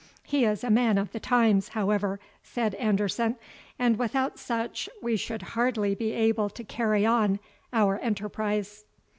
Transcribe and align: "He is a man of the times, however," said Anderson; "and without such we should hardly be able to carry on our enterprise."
"He 0.23 0.45
is 0.45 0.63
a 0.63 0.71
man 0.71 0.97
of 0.97 1.11
the 1.11 1.19
times, 1.19 1.67
however," 1.77 2.19
said 2.41 2.73
Anderson; 2.73 3.35
"and 3.77 3.99
without 3.99 4.39
such 4.39 4.89
we 4.99 5.15
should 5.15 5.43
hardly 5.53 5.93
be 5.93 6.11
able 6.13 6.49
to 6.49 6.63
carry 6.63 7.05
on 7.05 7.39
our 7.71 7.99
enterprise." 7.99 8.85